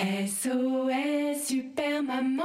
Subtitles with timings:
[0.00, 2.44] SOS Super Maman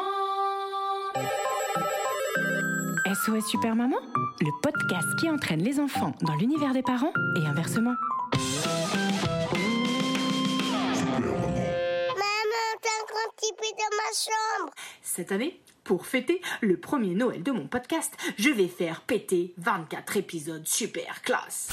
[3.05, 3.97] SOS Super Maman,
[4.41, 7.95] le podcast qui entraîne les enfants dans l'univers des parents et inversement.
[13.77, 14.73] dans ma chambre.
[15.01, 20.17] Cette année, pour fêter le premier Noël de mon podcast, je vais faire péter 24
[20.17, 21.69] épisodes super classe.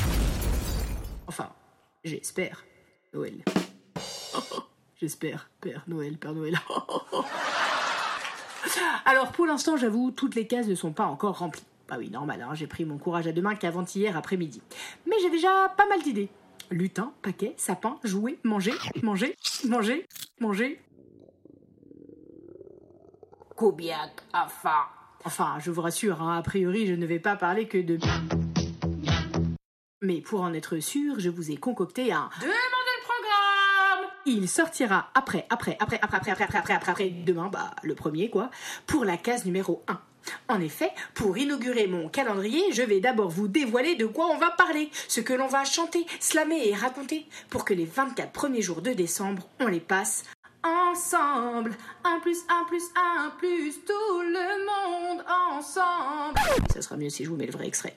[1.26, 1.52] Enfin,
[2.04, 2.64] j'espère,
[3.12, 3.42] Noël.
[5.04, 6.58] J'espère, Père Noël, Père Noël.
[9.04, 11.66] Alors pour l'instant, j'avoue, toutes les cases ne sont pas encore remplies.
[11.86, 14.62] Bah oui, normal, hein, j'ai pris mon courage à deux mains qu'avant-hier après-midi.
[15.06, 16.30] Mais j'ai déjà pas mal d'idées.
[16.70, 19.36] Lutin, paquet, sapin, jouer, manger, manger,
[19.68, 20.06] manger,
[20.40, 20.80] manger,
[23.56, 24.86] Koubiak enfin.
[25.26, 27.98] Enfin, je vous rassure, hein, a priori, je ne vais pas parler que de.
[30.00, 32.30] Mais pour en être sûr, je vous ai concocté un.
[34.26, 37.94] Il sortira après, après, après, après, après, après, après, après, après, après, demain, bah, le
[37.94, 38.50] premier, quoi,
[38.86, 40.00] pour la case numéro 1.
[40.48, 44.50] En effet, pour inaugurer mon calendrier, je vais d'abord vous dévoiler de quoi on va
[44.50, 48.80] parler, ce que l'on va chanter, slammer et raconter, pour que les 24 premiers jours
[48.80, 50.24] de décembre, on les passe
[50.62, 51.76] ensemble.
[52.04, 56.38] Un plus un plus un plus tout le monde ensemble.
[56.72, 57.96] Ça sera mieux si je vous mets le vrai extrait.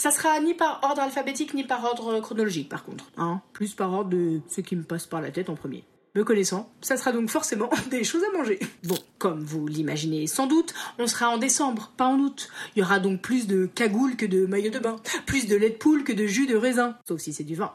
[0.00, 3.04] Ça sera ni par ordre alphabétique ni par ordre chronologique par contre.
[3.18, 5.84] Hein plus par ordre de ce qui me passe par la tête en premier.
[6.14, 8.60] Me connaissant, ça sera donc forcément des choses à manger.
[8.84, 12.48] Bon, comme vous l'imaginez sans doute, on sera en décembre, pas en août.
[12.74, 14.96] Il y aura donc plus de cagoules que de maillots de bain,
[15.26, 17.74] plus de lait de poule que de jus de raisin, sauf si c'est du vin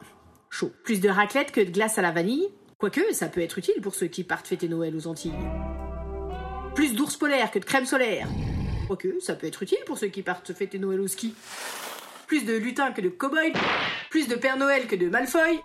[0.49, 0.71] chaud.
[0.83, 2.47] Plus de raclette que de glace à la vanille,
[2.79, 5.31] quoique ça peut être utile pour ceux qui partent fêter Noël aux Antilles.
[6.73, 8.27] Plus d'ours polaires que de crème solaire,
[8.87, 11.35] quoique ça peut être utile pour ceux qui partent fêter Noël au ski.
[12.27, 13.53] Plus de lutin que de cow-boy,
[14.09, 15.61] plus de Père Noël que de Malfoy,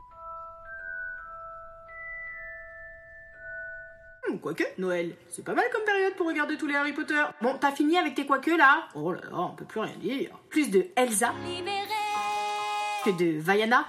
[4.40, 7.22] quoique, Noël, c'est pas mal comme période pour regarder tous les Harry Potter.
[7.40, 8.88] Bon, t'as fini avec tes quoique là?
[8.94, 10.30] Oh là là, on peut plus rien dire.
[10.48, 11.32] Plus de Elsa
[13.04, 13.86] que de Vaiana.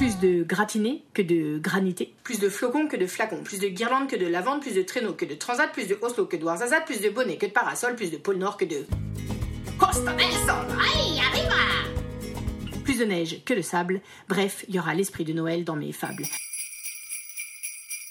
[0.00, 2.14] Plus de gratiné que de granité.
[2.24, 3.42] Plus de flocons que de flacons.
[3.42, 4.62] Plus de guirlandes que de lavande.
[4.62, 5.70] Plus de traîneaux que de transat.
[5.70, 6.80] Plus de Oslo que de Warzazat.
[6.86, 7.96] Plus de bonnet que de parasol.
[7.96, 8.86] Plus de pôle Nord que de...
[9.78, 10.16] Costa
[12.82, 14.00] Plus de neige que de sable.
[14.26, 16.24] Bref, il y aura l'esprit de Noël dans mes fables.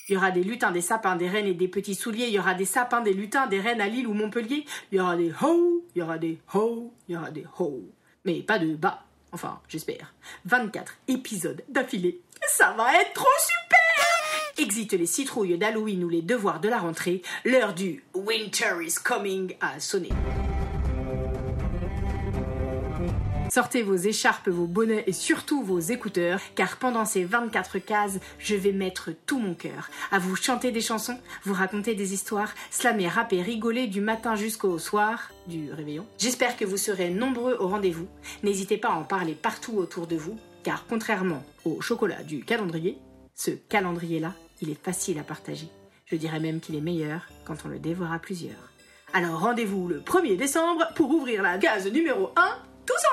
[0.09, 2.28] Il y aura des lutins, des sapins, des reines et des petits souliers.
[2.28, 4.63] Il y aura des sapins, des lutins, des reines à Lille ou Montpellier.
[4.91, 7.81] Il y aura des ho, il y aura des ho, il y aura des ho.
[8.25, 9.09] Mais pas de bas.
[9.31, 10.13] Enfin, j'espère.
[10.45, 12.22] 24 épisodes d'affilée.
[12.47, 13.79] Ça va être trop super
[14.57, 17.22] Exit les citrouilles d'Halloween ou les devoirs de la rentrée.
[17.45, 20.09] L'heure du Winter is coming a sonné.
[23.51, 28.55] Sortez vos écharpes, vos bonnets et surtout vos écouteurs, car pendant ces 24 cases, je
[28.55, 33.07] vais mettre tout mon cœur à vous chanter des chansons, vous raconter des histoires, slammer,
[33.07, 36.05] rapper, rigoler du matin jusqu'au soir du réveillon.
[36.19, 38.07] J'espère que vous serez nombreux au rendez-vous.
[38.43, 42.99] N'hésitez pas à en parler partout autour de vous, car contrairement au chocolat du calendrier,
[43.33, 45.69] ce calendrier-là, il est facile à partager.
[46.05, 48.73] Je dirais même qu'il est meilleur quand on le dévore à plusieurs.
[49.11, 52.69] Alors rendez-vous le 1er décembre pour ouvrir la case numéro 1 tous